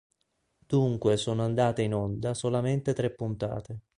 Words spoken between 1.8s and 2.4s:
in onda